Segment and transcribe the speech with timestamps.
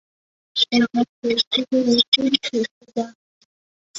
[0.55, 3.13] 沈传芷出生于昆曲世家。